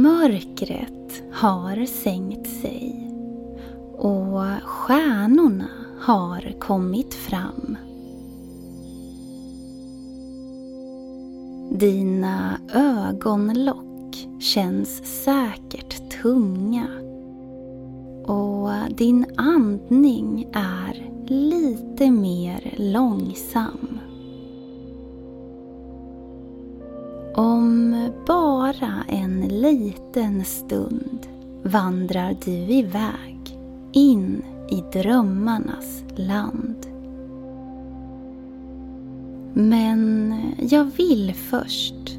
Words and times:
Mörkret 0.00 1.22
har 1.32 1.86
sänkt 1.86 2.50
sig 2.60 3.08
och 3.98 4.62
stjärnorna 4.64 5.68
har 6.00 6.58
kommit 6.58 7.14
fram. 7.14 7.76
Dina 11.70 12.58
ögonlock 12.74 14.28
känns 14.40 15.22
säkert 15.24 16.22
tunga 16.22 16.86
och 18.26 18.96
din 18.96 19.26
andning 19.36 20.48
är 20.52 21.10
lite 21.26 22.10
mer 22.10 22.74
långsam. 22.76 23.98
Bara 28.26 29.04
en 29.08 29.40
liten 29.48 30.44
stund 30.44 31.26
vandrar 31.62 32.36
du 32.44 32.52
iväg 32.52 33.58
in 33.92 34.42
i 34.70 34.98
drömmarnas 34.98 36.04
land. 36.16 36.86
Men 39.54 40.34
jag 40.58 40.84
vill 40.84 41.34
först 41.34 42.18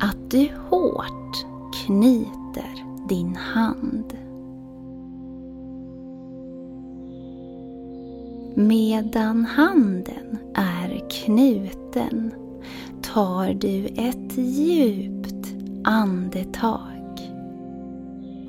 att 0.00 0.30
du 0.30 0.48
hårt 0.68 1.46
knyter 1.86 2.84
din 3.08 3.36
hand. 3.36 4.12
Medan 8.54 9.44
handen 9.44 10.38
är 10.54 11.08
knuten 11.10 12.32
tar 13.18 13.54
du 13.54 13.86
ett 13.86 14.38
djupt 14.38 15.54
andetag 15.84 17.20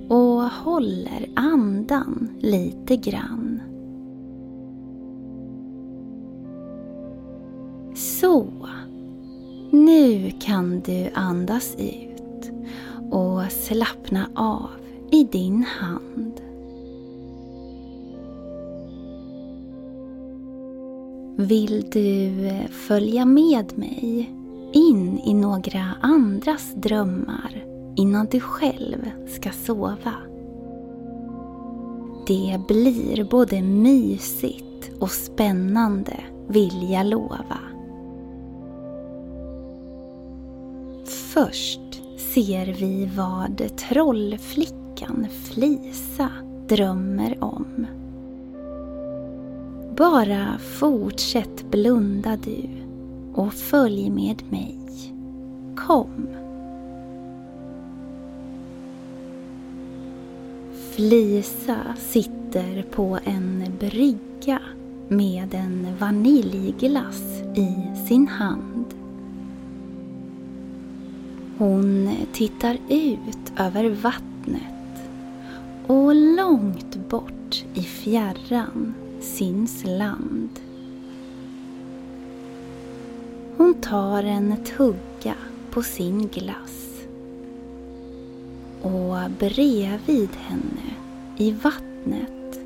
och 0.09 0.43
håller 0.43 1.29
andan 1.35 2.29
lite 2.39 2.95
grann. 2.95 3.61
Så. 7.95 8.47
Nu 9.71 10.31
kan 10.39 10.79
du 10.79 11.09
andas 11.13 11.75
ut 11.79 12.51
och 13.11 13.51
slappna 13.51 14.29
av 14.35 14.69
i 15.11 15.23
din 15.23 15.63
hand. 15.63 16.41
Vill 21.37 21.85
du 21.91 22.47
eh, 22.47 22.67
följa 22.67 23.25
med 23.25 23.77
mig 23.77 24.38
in 24.73 25.19
i 25.19 25.33
några 25.33 25.85
andras 26.01 26.73
drömmar 26.75 27.65
innan 27.95 28.27
du 28.31 28.39
själv 28.39 29.11
ska 29.27 29.51
sova? 29.51 30.13
Det 32.27 32.59
blir 32.67 33.23
både 33.23 33.61
mysigt 33.61 34.91
och 34.99 35.11
spännande, 35.11 36.19
vill 36.47 36.91
jag 36.91 37.05
lova. 37.05 37.59
Först 41.05 42.01
ser 42.33 42.65
vi 42.65 43.09
vad 43.15 43.77
trollflickan 43.77 45.27
Flisa 45.43 46.29
drömmer 46.67 47.43
om. 47.43 47.87
Bara 49.97 50.57
fortsätt 50.57 51.71
blunda 51.71 52.37
du 52.43 52.78
och 53.33 53.53
följ 53.53 54.09
med 54.09 54.43
mig. 54.49 54.77
Kom. 55.75 56.27
Flisa 60.95 61.77
sitter 61.97 62.83
på 62.91 63.19
en 63.23 63.63
brygga 63.79 64.59
med 65.07 65.53
en 65.53 65.87
vaniljglass 65.99 67.23
i 67.55 67.75
sin 68.07 68.27
hand. 68.27 68.85
Hon 71.57 72.09
tittar 72.33 72.77
ut 72.89 73.53
över 73.57 73.89
vattnet 73.89 75.11
och 75.87 76.15
långt 76.15 77.09
bort 77.09 77.65
i 77.73 77.81
fjärran 77.81 78.93
syns 79.21 79.83
land. 79.85 80.49
Hon 83.69 83.81
tar 83.81 84.23
en 84.23 84.63
tugga 84.77 85.35
på 85.71 85.81
sin 85.83 86.27
glass 86.27 87.05
och 88.81 89.31
bredvid 89.39 90.29
henne 90.35 90.95
i 91.37 91.51
vattnet 91.51 92.59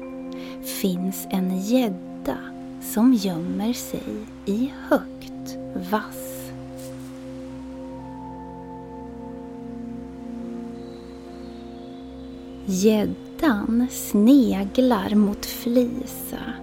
finns 0.65 1.27
en 1.29 1.59
gädda 1.59 2.37
som 2.81 3.13
gömmer 3.13 3.73
sig 3.73 4.03
i 4.45 4.71
högt 4.89 5.57
vass. 5.91 6.51
Gäddan 12.65 13.87
sneglar 13.91 15.15
mot 15.15 15.45
Flisa 15.45 16.53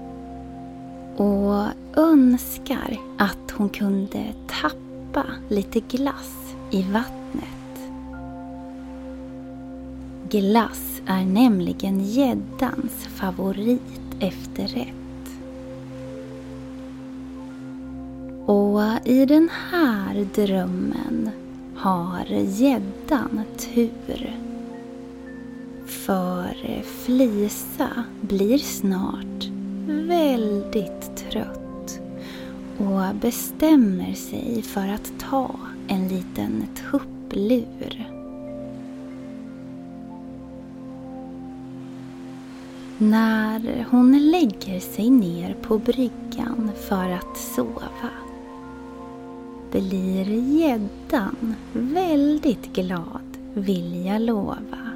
och 1.21 1.65
önskar 1.97 2.97
att 3.19 3.51
hon 3.51 3.69
kunde 3.69 4.35
tappa 4.47 5.27
lite 5.49 5.81
glass 5.81 6.55
i 6.71 6.83
vattnet. 6.83 7.91
Glass 10.31 11.03
är 11.07 11.25
nämligen 11.25 12.05
gäddans 12.05 12.93
favorit 13.15 14.01
efterrätt. 14.21 15.31
Och 18.47 18.81
i 19.05 19.27
den 19.27 19.49
här 19.71 20.27
drömmen 20.35 21.31
har 21.77 22.25
gäddan 22.31 23.43
tur. 23.59 24.37
För 25.87 26.83
Flisa 26.83 28.05
blir 28.21 28.59
snart 28.59 29.40
väldigt 29.91 31.17
trött 31.17 32.01
och 32.79 33.15
bestämmer 33.15 34.15
sig 34.15 34.63
för 34.63 34.89
att 34.89 35.13
ta 35.31 35.55
en 35.89 36.09
liten 36.09 36.67
tupplur. 36.91 38.11
När 42.99 43.87
hon 43.91 44.31
lägger 44.31 44.81
sig 44.81 45.11
ner 45.11 45.55
på 45.63 45.79
bryggan 45.79 46.71
för 46.89 47.11
att 47.11 47.37
sova 47.37 48.11
blir 49.71 50.31
gäddan 50.31 51.55
väldigt 51.73 52.73
glad, 52.73 53.39
vill 53.55 54.07
jag 54.07 54.21
lova. 54.21 54.90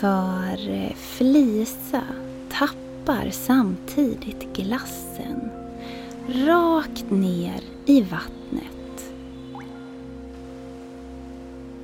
För 0.00 0.70
eh, 0.70 0.94
Flisa 0.94 2.02
tappar 2.48 3.30
samtidigt 3.30 4.52
glassen 4.56 5.50
rakt 6.28 7.10
ner 7.10 7.60
i 7.86 8.00
vattnet. 8.02 9.12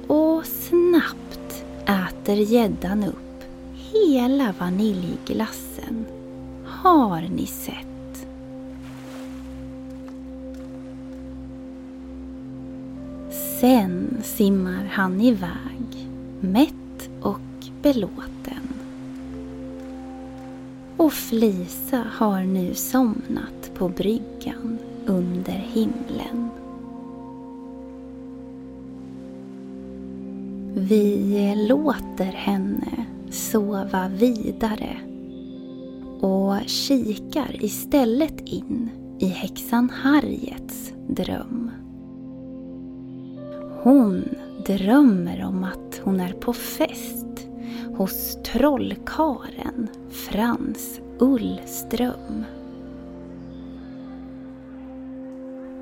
Och 0.06 0.47
snabbt 0.47 1.64
äter 1.87 2.37
gäddan 2.37 3.05
upp 3.05 3.44
hela 3.75 4.55
vaniljglassen. 4.59 6.05
Har 6.67 7.20
ni 7.20 7.47
sett? 7.47 8.26
Sen 13.61 14.20
simmar 14.23 14.85
han 14.93 15.20
iväg, 15.20 16.09
mätt 16.41 16.81
belåten. 17.82 18.69
Och 20.96 21.12
Flisa 21.12 22.05
har 22.11 22.43
nu 22.43 22.75
somnat 22.75 23.70
på 23.75 23.88
bryggan 23.88 24.79
under 25.06 25.52
himlen. 25.52 26.50
Vi 30.75 31.55
låter 31.69 32.25
henne 32.25 33.06
sova 33.31 34.08
vidare 34.08 34.96
och 36.20 36.56
kikar 36.67 37.64
istället 37.64 38.40
in 38.40 38.90
i 39.19 39.26
häxan 39.26 39.90
Harriets 39.90 40.93
dröm. 41.08 41.70
Hon 43.82 44.25
drömmer 44.67 45.44
om 45.44 45.64
att 45.64 46.00
hon 46.05 46.20
är 46.20 46.32
på 46.32 46.52
fest 46.52 47.31
hos 47.94 48.39
trollkaren 48.44 49.89
Frans 50.11 51.00
Ullström. 51.19 52.44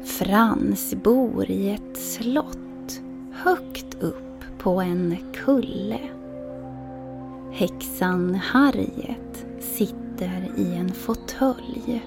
Frans 0.05 0.95
bor 0.95 1.51
i 1.51 1.71
ett 1.71 1.97
slott 1.97 3.01
högt 3.33 4.03
upp 4.03 4.45
på 4.59 4.81
en 4.81 5.17
kulle. 5.35 6.01
Häxan 7.53 8.35
Harriet 8.35 9.47
sitter 9.61 10.51
i 10.57 10.75
en 10.75 10.93
fåtölj 10.93 12.05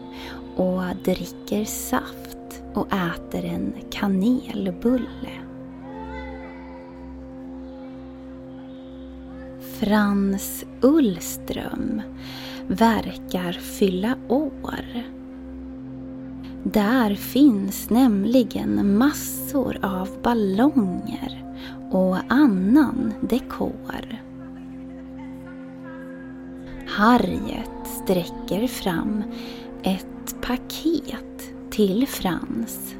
och 0.56 0.82
dricker 1.04 1.66
saft 1.66 2.64
och 2.74 2.88
äter 2.94 3.46
en 3.46 3.74
kanelbulle. 3.92 5.43
Frans 9.84 10.66
Ullström 10.82 12.02
verkar 12.68 13.52
fylla 13.52 14.16
år. 14.28 15.04
Där 16.64 17.16
finns 17.16 17.90
nämligen 17.90 18.98
massor 18.98 19.78
av 19.82 20.10
ballonger 20.22 21.56
och 21.92 22.18
annan 22.28 23.14
dekor. 23.22 24.22
Harriet 26.88 27.88
sträcker 28.04 28.68
fram 28.68 29.24
ett 29.84 30.36
paket 30.42 31.54
till 31.70 32.08
Frans. 32.08 32.96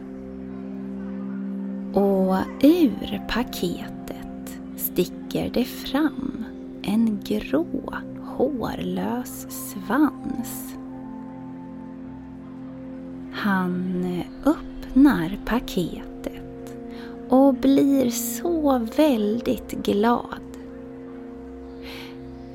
Och 1.94 2.38
ur 2.62 3.28
paketet 3.30 4.60
sticker 4.78 5.50
det 5.54 5.66
fram 5.66 6.43
en 6.84 7.20
grå 7.24 7.66
hårlös 8.22 9.48
svans. 9.50 10.76
Han 13.32 14.06
öppnar 14.46 15.40
paketet 15.46 16.78
och 17.30 17.54
blir 17.54 18.10
så 18.10 18.88
väldigt 18.98 19.72
glad. 19.72 20.40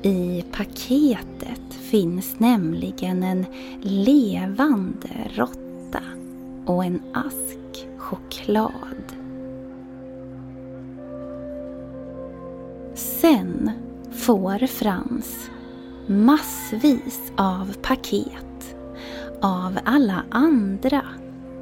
I 0.01 0.43
paketet 0.51 1.73
finns 1.73 2.39
nämligen 2.39 3.23
en 3.23 3.45
levande 3.81 5.09
råtta 5.35 6.01
och 6.65 6.85
en 6.85 7.01
ask 7.13 7.87
choklad. 7.97 8.98
Får 14.29 14.67
Frans 14.67 15.49
massvis 16.07 17.31
av 17.35 17.73
paket 17.81 18.75
av 19.41 19.79
alla 19.85 20.23
andra 20.29 21.01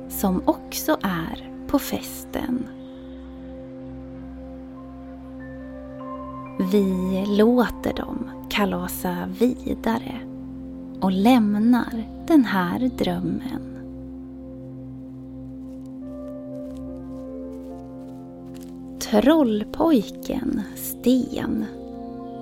som 0.09 0.41
också 0.45 0.97
är 1.01 1.51
på 1.67 1.79
festen. 1.79 2.67
Vi 6.71 7.25
låter 7.27 7.93
dem 7.93 8.29
kalasa 8.49 9.29
vidare 9.39 10.19
och 11.01 11.11
lämnar 11.11 12.23
den 12.27 12.45
här 12.45 12.79
drömmen. 12.97 13.77
Trollpojken 18.99 20.61
Sten 20.75 21.65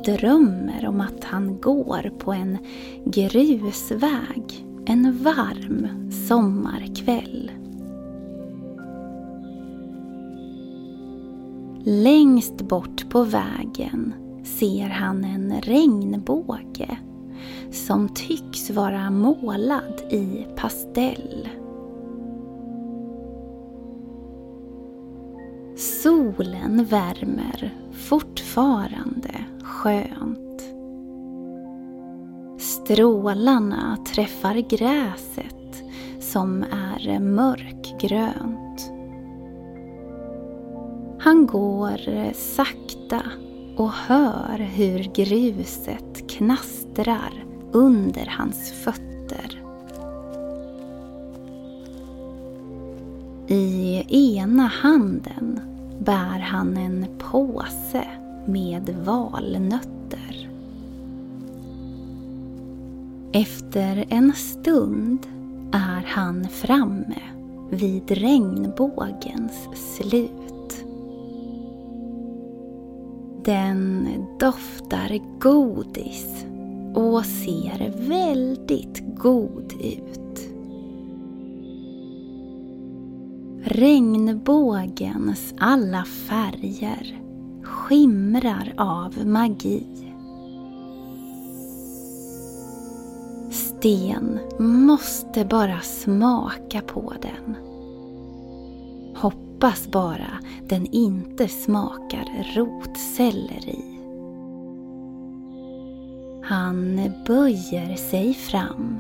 drömmer 0.06 0.88
om 0.88 1.02
att 1.02 1.24
han 1.24 1.62
går 1.62 2.12
på 2.20 2.34
en 2.34 2.58
grusväg 3.06 4.66
en 4.86 5.24
varm 5.24 6.12
sommarkväll. 6.12 7.52
Längst 11.84 12.62
bort 12.62 13.10
på 13.10 13.24
vägen 13.24 14.14
ser 14.44 14.90
han 14.90 15.24
en 15.24 15.54
regnbåge 15.62 16.98
som 17.72 18.10
tycks 18.10 18.70
vara 18.70 19.12
målad 19.12 20.02
i 20.10 20.46
pastell. 20.56 21.50
Solen 25.76 26.86
värmer 26.86 27.74
fortfarande 27.92 29.35
skönt. 29.76 30.62
Strålarna 32.62 33.98
träffar 34.14 34.56
gräset 34.56 35.84
som 36.20 36.64
är 36.64 37.20
mörkgrönt. 37.20 38.92
Han 41.20 41.48
går 41.48 42.34
sakta 42.34 43.22
och 43.78 43.92
hör 43.92 44.58
hur 44.58 45.00
gruset 45.00 46.30
knastrar 46.30 47.46
under 47.72 48.26
hans 48.38 48.72
fötter. 48.72 49.62
I 53.48 54.04
ena 54.38 54.68
handen 54.68 55.60
bär 56.00 56.40
han 56.40 56.78
en 56.78 57.06
påse 57.18 58.25
med 58.46 58.90
valnötter. 59.06 60.50
Efter 63.32 64.06
en 64.10 64.34
stund 64.34 65.28
är 65.72 66.06
han 66.08 66.48
framme 66.50 67.22
vid 67.70 68.12
regnbågens 68.12 69.68
slut. 69.74 70.86
Den 73.46 74.08
doftar 74.40 75.40
godis 75.40 76.46
och 76.94 77.26
ser 77.26 78.08
väldigt 78.08 79.04
god 79.18 79.74
ut. 79.82 80.50
Regnbågens 83.64 85.54
alla 85.58 86.06
färger 86.06 87.25
skimrar 87.86 88.74
av 88.78 89.28
magi. 89.28 89.84
Sten 93.52 94.40
måste 94.60 95.46
bara 95.46 95.82
smaka 95.82 96.82
på 96.82 97.14
den. 97.22 97.56
Hoppas 99.16 99.88
bara 99.92 100.40
den 100.68 100.86
inte 100.86 101.48
smakar 101.48 102.54
rotselleri. 102.56 104.00
Han 106.44 107.12
böjer 107.28 107.96
sig 107.96 108.34
fram 108.34 109.00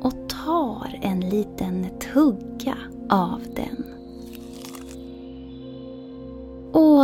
och 0.00 0.28
tar 0.28 0.98
en 1.02 1.20
liten 1.20 1.86
tugga 2.14 2.76
av 3.08 3.40
den. 3.54 3.95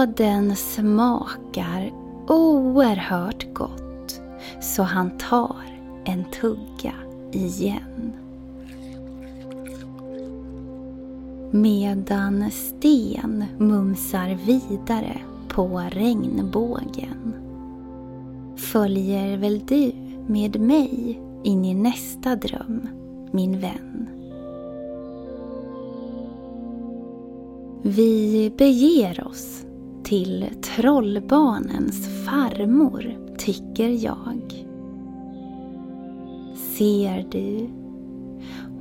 Och 0.02 0.08
den 0.08 0.56
smakar 0.56 1.92
oerhört 2.28 3.54
gott 3.54 4.20
så 4.60 4.82
han 4.82 5.10
tar 5.18 5.56
en 6.04 6.24
tugga 6.24 6.94
igen. 7.32 8.12
Medan 11.50 12.50
Sten 12.50 13.44
mumsar 13.58 14.38
vidare 14.46 15.20
på 15.48 15.82
regnbågen 15.90 17.34
följer 18.56 19.36
väl 19.36 19.60
du 19.66 19.92
med 20.26 20.60
mig 20.60 21.20
in 21.42 21.64
i 21.64 21.74
nästa 21.74 22.36
dröm, 22.36 22.88
min 23.32 23.60
vän. 23.60 24.08
Vi 27.82 28.52
beger 28.58 29.26
oss 29.26 29.64
till 30.04 30.46
trollbarnens 30.62 32.08
farmor, 32.26 33.16
tycker 33.38 33.88
jag. 33.88 34.66
Ser 36.54 37.26
du? 37.30 37.68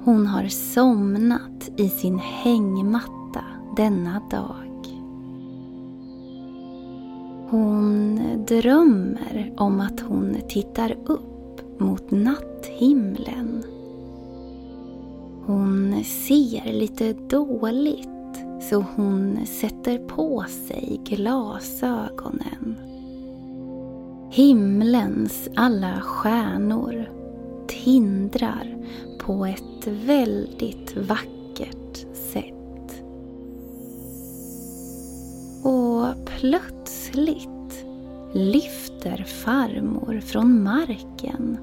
Hon 0.04 0.28
har 0.28 0.48
somnat 0.48 1.72
i 1.78 1.90
sin 1.90 2.20
hängmatta 2.20 3.44
denna 3.78 4.22
dag. 4.32 4.72
Hon 7.50 8.20
drömmer 8.48 9.54
om 9.58 9.80
att 9.80 10.00
hon 10.00 10.36
tittar 10.48 10.96
upp 11.06 11.80
mot 11.80 12.12
natthimlen. 12.12 13.64
Hon 15.46 16.04
ser 16.04 16.74
lite 16.74 17.14
dåligt 17.14 18.10
så 18.70 18.86
hon 18.96 19.46
sätter 19.46 19.98
på 19.98 20.46
sig 20.68 21.02
glasögonen. 21.06 22.76
Himlens 24.32 25.50
alla 25.56 26.02
stjärnor 26.02 27.10
tindrar 27.68 28.78
på 29.20 29.46
ett 29.46 29.88
väldigt 29.88 30.98
vackert 30.98 31.98
sätt. 32.14 33.04
Och 35.64 36.06
plötsligt 36.26 37.86
lyfter 38.34 39.24
farmor 39.24 40.20
från 40.20 40.64
marken 40.64 41.58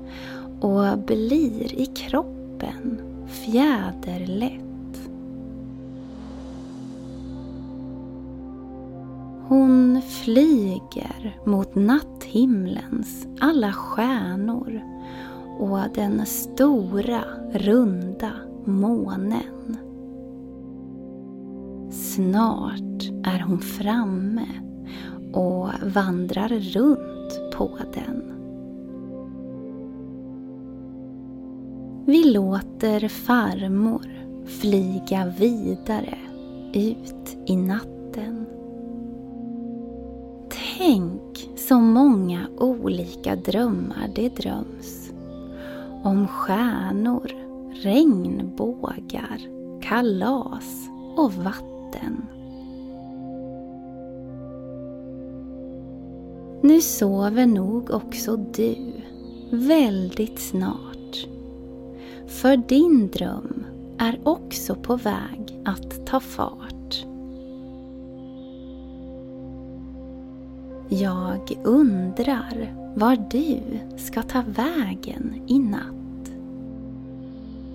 och 0.61 0.99
blir 0.99 1.81
i 1.81 1.87
kroppen 1.87 3.00
fjäderlätt. 3.28 4.68
Hon 9.49 10.02
flyger 10.02 11.40
mot 11.45 11.75
natthimlens 11.75 13.26
alla 13.40 13.73
stjärnor 13.73 14.81
och 15.59 15.78
den 15.95 16.26
stora 16.26 17.25
runda 17.52 18.33
månen. 18.64 19.76
Snart 21.90 23.11
är 23.25 23.40
hon 23.40 23.59
framme 23.59 24.47
och 25.33 25.69
vandrar 25.95 26.49
runt 26.49 27.52
på 27.57 27.71
den. 27.95 28.23
Vi 32.07 32.25
låter 32.25 33.09
farmor 33.09 34.07
flyga 34.47 35.33
vidare 35.38 36.19
ut 36.73 37.37
i 37.47 37.57
natten. 37.57 37.98
Tänk 40.79 41.51
så 41.57 41.81
många 41.81 42.49
olika 42.59 43.37
drömmar 43.37 44.11
det 44.15 44.29
dröms. 44.29 45.13
Om 46.03 46.29
stjärnor, 46.29 47.33
regnbågar, 47.83 49.41
kalas 49.83 50.89
och 51.17 51.33
vatten. 51.33 52.27
Nu 56.63 56.81
sover 56.81 57.47
nog 57.47 57.91
också 57.91 58.37
du 58.37 58.77
väldigt 59.51 60.39
snart. 60.39 61.29
För 62.27 62.57
din 62.57 63.09
dröm 63.09 63.65
är 63.99 64.21
också 64.25 64.75
på 64.75 64.97
väg 64.97 65.61
att 65.65 66.07
ta 66.07 66.21
fart. 66.21 66.68
Jag 70.90 71.59
undrar 71.64 72.75
var 72.97 73.16
du 73.30 73.61
ska 73.97 74.23
ta 74.23 74.42
vägen 74.47 75.42
i 75.47 75.59
natt. 75.59 76.30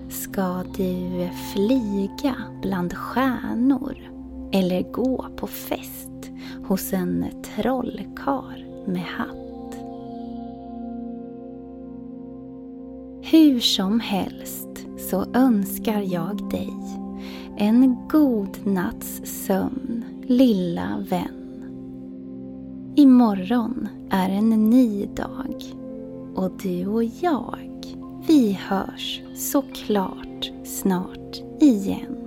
Ska 0.09 0.63
du 0.77 1.29
flyga 1.53 2.35
bland 2.61 2.93
stjärnor 2.93 3.97
eller 4.51 4.91
gå 4.91 5.25
på 5.35 5.47
fest 5.47 6.31
hos 6.63 6.93
en 6.93 7.25
trollkar 7.55 8.65
med 8.85 9.03
hatt? 9.03 9.77
Hur 13.21 13.59
som 13.59 13.99
helst 13.99 14.87
så 15.09 15.25
önskar 15.33 16.01
jag 16.13 16.49
dig 16.49 16.73
en 17.57 18.07
god 18.11 18.67
natts 18.67 19.21
sömn, 19.23 20.05
lilla 20.27 21.05
vän. 21.09 21.42
Imorgon 23.03 23.87
är 24.09 24.29
en 24.29 24.69
ny 24.69 25.05
dag 25.05 25.63
och 26.35 26.51
du 26.63 26.87
och 26.87 27.03
jag, 27.03 27.85
vi 28.27 28.53
hörs 28.53 29.21
såklart 29.35 30.51
snart 30.63 31.41
igen. 31.59 32.22